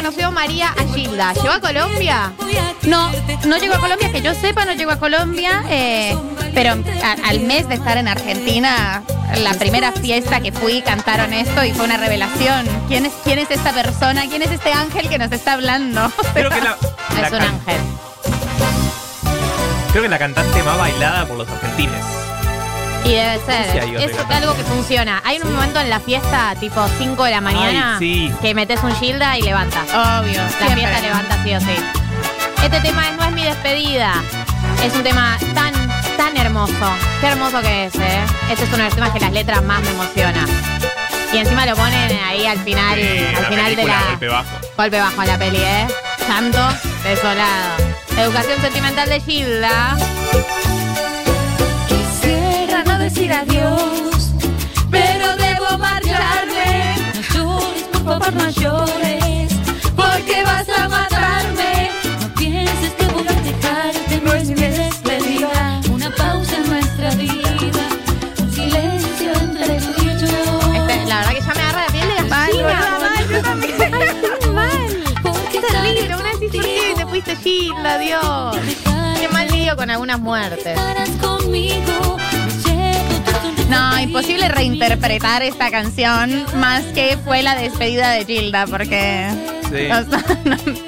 Conoció 0.06 0.30
María 0.30 0.68
a 0.68 0.94
Gilda. 0.94 1.32
¿Llegó 1.34 1.50
a 1.50 1.60
Colombia? 1.60 2.32
No, 2.82 3.10
no 3.44 3.56
llegó 3.58 3.74
a 3.74 3.80
Colombia, 3.80 4.12
que 4.12 4.22
yo 4.22 4.34
sepa, 4.34 4.64
no 4.64 4.72
llegó 4.74 4.92
a 4.92 4.98
Colombia, 5.00 5.64
eh, 5.68 6.16
pero 6.54 6.74
a- 7.02 7.28
al 7.28 7.40
mes 7.40 7.68
de 7.68 7.74
estar 7.74 7.96
en 7.98 8.06
Argentina, 8.06 9.02
la 9.42 9.54
primera 9.54 9.90
fiesta 9.90 10.38
que 10.40 10.52
fui 10.52 10.80
cantaron 10.82 11.32
esto 11.32 11.64
y 11.64 11.72
fue 11.72 11.86
una 11.86 11.96
revelación. 11.96 12.66
¿Quién 12.86 13.06
es, 13.06 13.12
quién 13.24 13.40
es 13.40 13.50
esta 13.50 13.72
persona? 13.72 14.26
¿Quién 14.28 14.42
es 14.42 14.52
este 14.52 14.72
ángel 14.72 15.08
que 15.08 15.18
nos 15.18 15.32
está 15.32 15.54
hablando? 15.54 16.08
Creo 16.34 16.50
que 16.50 16.60
la, 16.60 16.76
la 17.20 17.26
Es 17.26 17.32
un 17.32 17.42
ángel. 17.42 17.80
Creo 19.90 20.02
que 20.04 20.08
la 20.08 20.18
cantante 20.18 20.62
más 20.62 20.78
bailada 20.78 21.26
por 21.26 21.36
los 21.36 21.48
argentines. 21.48 22.04
Y 23.06 23.12
debe 23.14 23.38
ser. 23.46 24.00
Es 24.00 24.18
algo 24.30 24.54
que 24.56 24.62
funciona. 24.64 25.22
Hay 25.24 25.38
un 25.40 25.52
momento 25.54 25.80
en 25.80 25.88
la 25.90 26.00
fiesta, 26.00 26.54
tipo 26.58 26.84
5 26.98 27.24
de 27.24 27.30
la 27.30 27.40
mañana, 27.40 27.96
Ay, 27.96 27.98
sí. 27.98 28.32
que 28.42 28.54
metes 28.54 28.82
un 28.82 28.94
Gilda 28.96 29.38
y 29.38 29.42
levantas. 29.42 29.84
Obvio. 29.90 30.42
La 30.42 30.48
siempre. 30.50 30.74
fiesta 30.74 31.00
levanta 31.00 31.42
sí 31.44 31.54
o 31.54 31.60
sí. 31.60 31.76
Este 32.64 32.80
tema 32.80 33.08
es 33.08 33.16
No 33.16 33.24
es 33.24 33.32
mi 33.32 33.44
despedida. 33.44 34.12
Es 34.84 34.92
un 34.94 35.02
tema 35.02 35.38
tan, 35.54 35.72
tan 36.16 36.36
hermoso. 36.36 36.74
Qué 37.20 37.28
hermoso 37.28 37.60
que 37.62 37.86
es, 37.86 37.94
¿eh? 37.94 38.20
Este 38.50 38.64
es 38.64 38.68
uno 38.68 38.78
de 38.78 38.84
los 38.84 38.94
temas 38.94 39.10
que 39.10 39.20
las 39.20 39.32
letras 39.32 39.62
más 39.62 39.80
me 39.82 39.90
emociona. 39.90 40.44
Y 41.32 41.38
encima 41.38 41.64
lo 41.66 41.76
ponen 41.76 42.18
ahí 42.24 42.46
al 42.46 42.58
final, 42.58 42.98
Sí, 42.98 43.18
al 43.36 43.42
la 43.42 43.48
final 43.48 43.64
de 43.66 43.76
película, 43.76 43.94
la. 44.00 44.06
golpe 44.10 44.28
bajo. 44.28 44.46
Golpe 44.76 44.98
bajo 45.00 45.20
a 45.20 45.26
la 45.26 45.38
peli, 45.38 45.58
¿eh? 45.58 45.86
Llanto 46.28 46.68
desolado. 47.04 47.76
Educación 48.18 48.60
sentimental 48.60 49.08
de 49.08 49.20
Gilda. 49.20 49.96
Decir 53.06 53.32
adiós, 53.32 54.32
pero 54.90 55.36
debo 55.36 55.78
marcharme. 55.78 56.96
No 57.14 57.22
llores, 57.32 57.82
por 57.92 58.04
favor, 58.04 58.32
no 58.32 58.50
llores, 58.50 59.52
porque 59.94 60.42
vas 60.44 60.68
a 60.76 60.88
matarme. 60.88 61.90
No 62.20 62.34
pienses 62.34 62.92
que 62.98 63.06
voy 63.06 63.24
a 63.28 63.32
dejarte, 63.42 64.20
no 64.24 64.32
es 64.32 64.48
mi 64.48 64.54
despedida. 64.54 65.80
Una 65.88 66.10
pausa 66.10 66.56
en 66.56 66.68
nuestra 66.68 67.10
vida, 67.14 67.86
un 68.42 68.52
silencio 68.52 69.32
entre 69.40 69.78
tú 69.78 70.02
y 70.02 70.06
yo. 70.18 70.74
Este, 70.74 71.06
la 71.06 71.18
verdad 71.18 71.32
que 71.32 71.40
ya 71.42 71.54
me 71.54 71.60
agarra 71.60 71.86
la 71.86 71.92
piel 71.92 72.08
de 72.08 72.28
gallina. 72.28 72.98
mal, 72.98 73.28
yo 73.30 73.42
también. 73.42 73.76
Es 75.54 75.62
terrible. 75.62 76.14
Una 76.14 76.22
vez 76.24 76.40
decís, 76.40 76.60
¿por 76.60 76.64
qué 76.64 76.94
te 76.96 77.06
fuiste 77.06 77.36
Gilda, 77.36 77.98
Dios? 77.98 78.56
Qué 79.20 79.28
mal 79.28 79.48
lío 79.48 79.76
con 79.76 79.90
algunas 79.90 80.18
muertes. 80.18 80.66
Estarás 80.66 81.10
conmigo, 81.20 82.05
No, 83.68 83.98
imposible 83.98 84.48
reinterpretar 84.48 85.42
esta 85.42 85.70
canción 85.70 86.44
más 86.56 86.82
que 86.94 87.18
fue 87.24 87.42
la 87.42 87.54
despedida 87.56 88.10
de 88.10 88.24
Gilda, 88.24 88.66
porque. 88.66 89.28
Sí. 89.64 89.90
o 89.90 90.08
sea, 90.10 90.24
no- 90.44 90.85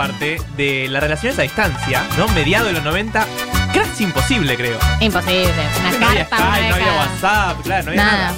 Aparte 0.00 0.40
de 0.56 0.88
las 0.88 1.02
relaciones 1.02 1.38
a 1.38 1.42
distancia, 1.42 2.02
¿no? 2.16 2.26
Mediado 2.28 2.64
de 2.68 2.72
los 2.72 2.82
90, 2.82 3.26
casi 3.74 4.04
imposible, 4.04 4.56
creo. 4.56 4.78
Imposible. 4.98 5.52
Una 5.78 5.98
No 5.98 6.08
había 6.08 6.24
Skype, 6.24 6.68
no 6.70 6.74
había. 6.74 6.92
WhatsApp, 6.96 7.60
claro, 7.62 7.84
no 7.84 7.90
había 7.90 8.02
Nada. 8.02 8.32
nada. 8.32 8.34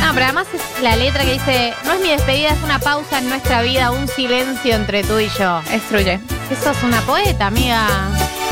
No, 0.00 0.14
pero 0.14 0.24
además 0.24 0.46
es 0.54 0.82
la 0.82 0.96
letra 0.96 1.24
que 1.24 1.32
dice, 1.34 1.74
no 1.84 1.92
es 1.92 2.00
mi 2.00 2.08
despedida, 2.08 2.52
es 2.54 2.62
una 2.62 2.78
pausa 2.78 3.18
en 3.18 3.28
nuestra 3.28 3.60
vida, 3.60 3.90
un 3.90 4.08
silencio 4.08 4.74
entre 4.74 5.04
tú 5.04 5.18
y 5.18 5.28
yo. 5.38 5.60
Destruye. 5.70 6.20
Que 6.48 6.56
sos 6.56 6.82
una 6.82 7.02
poeta, 7.02 7.48
amiga. 7.48 7.86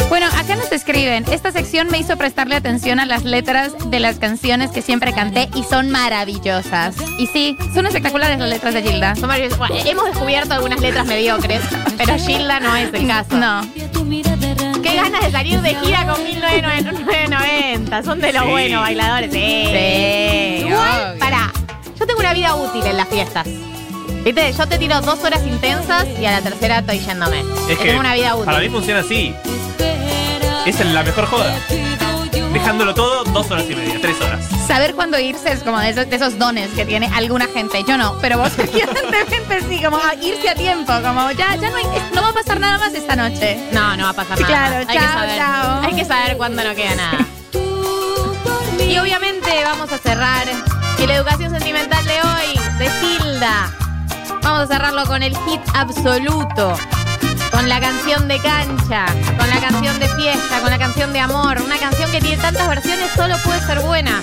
Bueno, 0.08 0.26
acá 0.28 0.54
nos 0.54 0.70
escriben, 0.70 1.24
esta 1.32 1.50
sección 1.50 1.88
me 1.88 1.98
hizo 1.98 2.16
prestarle 2.16 2.54
atención 2.54 3.00
a 3.00 3.06
las 3.06 3.24
letras 3.24 3.72
de 3.90 3.98
las 3.98 4.18
canciones 4.18 4.70
que 4.70 4.80
siempre 4.80 5.12
canté 5.12 5.48
y 5.54 5.64
son 5.64 5.90
maravillosas. 5.90 6.94
Y 7.18 7.26
sí, 7.26 7.56
son 7.74 7.86
espectaculares 7.86 8.38
las 8.38 8.48
letras 8.48 8.74
de 8.74 8.82
Gilda. 8.82 9.16
Son 9.16 9.26
maravillosas. 9.26 9.58
Bueno, 9.58 9.74
hemos 9.84 10.04
descubierto 10.04 10.54
algunas 10.54 10.80
letras 10.80 11.06
mediocres, 11.06 11.62
pero 11.96 12.16
Gilda 12.16 12.60
no 12.60 12.76
es 12.76 12.94
el 12.94 13.06
caso. 13.08 13.36
No. 13.36 13.62
Qué 14.82 14.94
ganas 14.94 15.24
de 15.24 15.30
salir 15.32 15.60
de 15.62 15.74
gira 15.76 16.06
con 16.06 16.22
1990. 16.22 18.02
Son 18.04 18.20
de 18.20 18.32
los 18.32 18.42
Sí. 18.44 18.48
buenos 18.50 18.80
bailadores. 18.82 19.32
Sí. 19.32 19.64
Sí, 19.66 20.64
Igual, 20.68 21.16
pará. 21.18 21.52
Yo 21.98 22.06
tengo 22.06 22.20
una 22.20 22.34
vida 22.34 22.54
útil 22.54 22.84
en 22.86 22.96
las 22.96 23.08
fiestas. 23.08 23.46
Viste, 24.24 24.52
yo 24.52 24.66
te 24.68 24.78
tiro 24.78 25.00
dos 25.00 25.22
horas 25.24 25.42
intensas 25.46 26.06
y 26.20 26.24
a 26.24 26.30
la 26.32 26.40
tercera 26.40 26.78
estoy 26.78 26.98
yéndome. 27.00 27.40
Es 27.68 27.78
que 27.78 27.84
tengo 27.88 28.00
una 28.00 28.14
vida 28.14 28.34
útil. 28.36 28.46
para 28.46 28.60
mí 28.60 28.68
funciona 28.68 29.00
así. 29.00 29.34
Es 30.66 30.80
la 30.84 31.02
mejor 31.02 31.26
joda. 31.26 31.54
Dejándolo 32.52 32.94
todo 32.94 33.24
dos 33.24 33.50
horas 33.50 33.64
y 33.68 33.74
media, 33.74 33.98
tres 34.00 34.18
horas. 34.20 34.44
Saber 34.66 34.94
cuándo 34.94 35.18
irse 35.18 35.52
es 35.52 35.62
como 35.62 35.78
de 35.78 35.90
esos, 35.90 36.08
de 36.08 36.16
esos 36.16 36.38
dones 36.38 36.70
que 36.70 36.84
tiene 36.86 37.10
alguna 37.14 37.46
gente. 37.46 37.84
Yo 37.86 37.98
no, 37.98 38.16
pero 38.20 38.38
vos 38.38 38.52
evidentemente 38.58 39.60
sí, 39.68 39.82
como 39.82 39.96
a 39.98 40.14
irse 40.14 40.48
a 40.48 40.54
tiempo, 40.54 40.92
como 41.02 41.30
ya, 41.32 41.56
ya 41.56 41.70
no, 41.70 41.76
hay- 41.76 41.86
no 42.14 42.22
va 42.22 42.28
a 42.30 42.32
pasar 42.32 42.60
nada 42.60 42.78
más 42.78 42.94
esta 42.94 43.16
noche. 43.16 43.58
No, 43.72 43.96
no 43.96 44.04
va 44.04 44.10
a 44.10 44.14
pasar 44.14 44.40
nada. 44.40 44.46
claro, 44.46 44.76
hay 44.78 44.86
que 44.86 44.94
chao, 45.04 45.12
saber, 45.12 45.36
chao. 45.36 45.80
Hay 45.82 45.94
que 45.94 46.04
saber 46.04 46.36
cuándo 46.36 46.64
no 46.64 46.74
queda 46.74 46.94
nada. 46.94 47.18
y 48.88 48.98
obviamente 48.98 49.50
vamos 49.64 49.92
a 49.92 49.98
cerrar 49.98 50.46
el 50.98 51.10
Educación 51.10 51.50
Sentimental 51.50 52.04
de 52.06 52.14
hoy, 52.22 52.60
de 52.78 52.90
Hilda. 53.06 53.70
Vamos 54.42 54.60
a 54.60 54.66
cerrarlo 54.66 55.04
con 55.06 55.22
el 55.22 55.36
hit 55.36 55.60
absoluto. 55.74 56.76
Con 57.54 57.68
la 57.68 57.80
canción 57.80 58.26
de 58.28 58.38
cancha, 58.40 59.06
con 59.38 59.48
la 59.48 59.60
canción 59.60 59.98
de 60.00 60.08
fiesta, 60.10 60.60
con 60.60 60.70
la 60.70 60.78
canción 60.78 61.12
de 61.12 61.20
amor. 61.20 61.60
Una 61.62 61.78
canción 61.78 62.10
que 62.10 62.20
tiene 62.20 62.36
tantas 62.42 62.68
versiones, 62.68 63.10
solo 63.14 63.36
puede 63.44 63.60
ser 63.64 63.80
buena. 63.80 64.22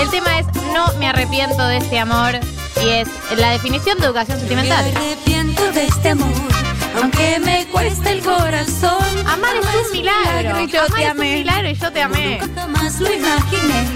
El 0.00 0.10
tema 0.10 0.38
es 0.38 0.46
No 0.74 0.92
me 0.98 1.08
arrepiento 1.08 1.66
de 1.66 1.78
este 1.78 1.98
amor 1.98 2.38
y 2.84 2.88
es 2.90 3.08
la 3.36 3.50
definición 3.50 3.98
de 3.98 4.06
educación 4.06 4.38
sentimental. 4.38 4.84
Me 4.84 4.90
arrepiento 4.90 5.72
de 5.72 5.84
este 5.86 6.10
amor, 6.10 6.28
aunque 7.02 7.38
me 7.40 7.66
cueste 7.68 8.12
el 8.12 8.20
corazón. 8.22 9.26
Amar 9.26 9.52
es 9.56 9.86
un 9.86 9.92
milagro. 9.92 10.60
y 10.60 10.66
yo 10.70 10.80
Amar 10.82 10.94
te 10.96 11.02
es 11.04 11.10
amé. 11.10 11.28
un 11.30 11.34
milagro 11.40 11.70
y 11.70 11.74
yo 11.74 11.92
te 11.92 12.02
amé. 12.02 12.38
Nunca 12.40 12.60
jamás 12.60 13.00
lo 13.00 13.12
imaginé. 13.12 13.88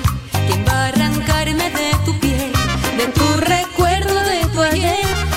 ¿Quién 0.47 0.65
va 0.67 0.73
a 0.73 0.89
arrancarme 0.89 1.71
de 1.71 1.91
tu 2.07 2.19
piel, 2.19 2.51
de 2.97 3.07
tu 3.09 3.37
recuerdo 3.41 4.21
de 4.21 4.47
tu 4.47 4.63
ayer? 4.63 4.97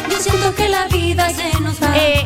Yo 0.10 0.18
siento 0.20 0.56
que 0.56 0.70
la 0.70 0.88
vida 0.88 1.30
se 1.30 1.60
nos 1.60 1.82
va. 1.84 1.96
Eh, 1.98 2.23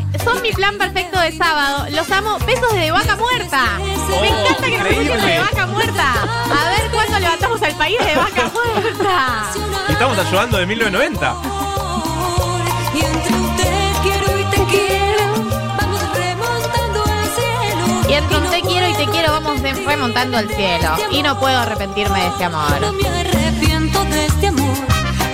mi 0.48 0.54
plan 0.54 0.77
perfecto 0.77 1.20
de 1.20 1.32
sábado. 1.34 1.86
Los 1.92 2.10
amo. 2.12 2.38
Besos 2.46 2.72
de 2.74 2.92
vaca 2.92 3.16
muerta. 3.18 3.63
Me 3.80 4.16
Oh, 4.18 4.24
encanta 4.24 4.66
que 4.66 4.75
increíble. 4.75 5.04
escuchen 5.13 5.25
de 5.30 5.39
vaca 5.39 5.66
muerta. 5.68 6.13
A 6.13 6.70
ver 6.70 6.92
cuándo 6.92 7.20
levantamos 7.20 7.62
al 7.62 7.75
país 7.75 7.98
de 8.00 8.16
vaca 8.16 8.51
muerta. 8.54 9.44
Y 9.89 9.92
estamos 9.92 10.18
ayudando 10.18 10.58
de 10.58 10.66
1990. 10.66 11.36
Y 12.94 13.00
entre 13.06 13.34
un 13.36 13.56
te 13.58 13.92
quiero 14.04 14.39
y 14.39 14.44
te 14.46 14.63
quiero, 14.72 15.25
vamos 15.77 16.01
remontando 16.16 17.04
al 17.04 17.30
cielo. 17.36 18.10
Y 18.10 18.13
entre 18.13 18.38
un 18.38 18.50
te 18.50 18.62
quiero 18.62 18.88
y 18.88 18.94
te 18.94 19.06
quiero 19.12 19.32
vamos 19.34 19.62
de- 19.62 19.74
remontando 19.74 20.38
al 20.38 20.50
cielo. 20.50 20.96
Y 21.12 21.22
no 21.24 21.38
puedo 21.39 21.58
arrepentirme 21.60 22.22
de 22.22 22.27
este 22.27 22.48
No 22.50 22.58
amor. 22.62 22.94
me 22.94 23.08
arrepiento 23.10 24.04
de 24.06 24.25
este 24.25 24.48
amor, 24.48 24.77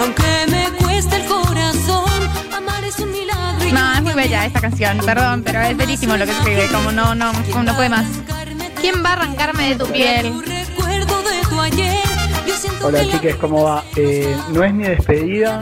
aunque 0.01 0.45
me 0.49 0.71
No, 3.73 3.93
es 3.93 4.01
muy 4.03 4.13
bella 4.13 4.45
esta 4.45 4.61
canción, 4.61 4.99
perdón, 5.03 5.41
pero 5.43 5.61
es 5.61 5.75
bellísimo 5.75 6.15
lo 6.15 6.25
que 6.25 6.31
escribe, 6.31 6.67
como 6.71 6.91
no, 6.91 7.15
no, 7.15 7.31
no 7.33 7.75
puede 7.75 7.89
más. 7.89 8.05
¿Quién 8.79 9.03
va 9.03 9.09
a 9.09 9.13
arrancarme 9.13 9.69
de 9.69 9.75
tu 9.75 9.91
piel? 9.91 10.31
Hola 12.83 13.01
chiques, 13.09 13.35
¿cómo 13.37 13.63
va? 13.63 13.83
Eh, 13.95 14.35
no 14.51 14.63
es 14.63 14.73
mi 14.73 14.83
despedida, 14.83 15.61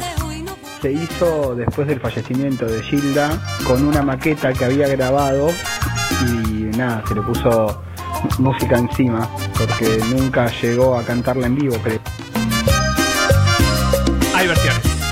se 0.82 0.92
hizo 0.92 1.56
después 1.56 1.88
del 1.88 2.00
fallecimiento 2.00 2.66
de 2.66 2.82
Gilda 2.84 3.40
con 3.66 3.88
una 3.88 4.02
maqueta 4.02 4.52
que 4.54 4.66
había 4.66 4.88
grabado 4.88 5.50
y 6.26 6.76
nada, 6.78 7.04
se 7.08 7.16
le 7.16 7.22
puso 7.22 7.82
música 8.40 8.78
encima 8.78 9.30
porque 9.58 10.00
nunca 10.10 10.48
llegó 10.62 10.98
a 10.98 11.04
cantarla 11.04 11.48
en 11.48 11.56
vivo, 11.56 11.78
creo. 11.84 12.00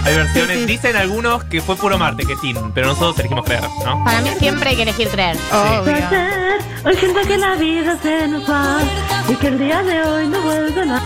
Versiones. 0.03 0.05
Hay 0.05 0.15
versiones. 0.15 0.67
Dicen 0.67 0.95
algunos 0.95 1.43
que 1.45 1.61
fue 1.61 1.75
puro 1.75 1.97
marketing, 1.97 2.55
pero 2.73 2.87
nosotros 2.87 3.19
elegimos 3.19 3.45
creer, 3.45 3.63
¿no? 3.85 4.03
Para 4.03 4.21
mí 4.21 4.29
siempre 4.39 4.69
hay 4.69 4.75
que 4.75 4.83
elegir 4.83 5.09
creer. 5.09 5.37
Obvio. 5.51 5.95
Hoy 6.85 6.95
siento 6.95 7.21
que 7.21 7.37
la 7.37 7.55
vida 7.55 7.97
se 8.01 8.27
nos 8.27 8.49
va 8.49 8.79
y 9.27 9.35
que 9.35 9.47
el 9.47 9.59
día 9.59 9.83
de 9.83 10.01
hoy 10.03 10.27
no 10.27 10.41
vuelve 10.41 10.85
nada. 10.85 11.03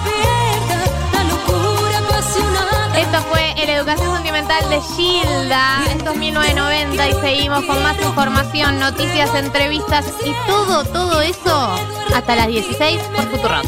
Esto 2.95 3.21
fue 3.29 3.53
el 3.61 3.69
Educación 3.69 4.13
Sentimental 4.15 4.69
de 4.69 4.79
Gilda. 4.95 5.83
Esto 5.89 6.11
es 6.11 6.17
1990 6.17 7.09
y 7.09 7.13
seguimos 7.21 7.63
con 7.65 7.81
más 7.81 7.99
información, 7.99 8.79
noticias, 8.79 9.33
entrevistas 9.35 10.05
y 10.23 10.33
todo, 10.47 10.83
todo 10.85 11.21
eso 11.21 11.75
hasta 12.13 12.35
las 12.35 12.47
16 12.47 13.01
por 13.15 13.25
Futurock. 13.29 13.65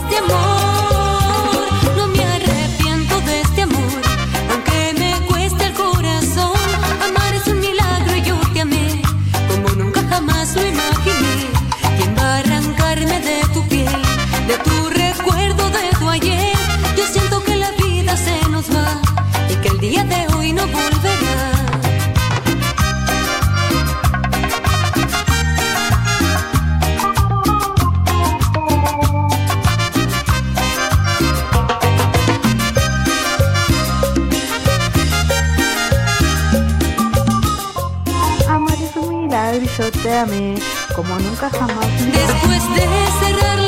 Yo 39.77 39.91
te 39.91 40.17
amé 40.17 40.55
como 40.95 41.17
nunca 41.19 41.49
jamás. 41.49 41.87
Después 41.99 42.63
de 42.75 42.87
cerrar 43.19 43.64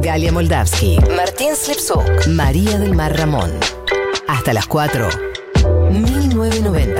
Galia 0.00 0.32
Moldavsky, 0.32 0.98
Martín 1.14 1.54
Slipsuk, 1.54 2.26
María 2.28 2.78
del 2.78 2.94
Mar 2.94 3.16
Ramón. 3.16 3.50
Hasta 4.28 4.52
las 4.52 4.66
4. 4.66 5.08
1990. 5.90 6.91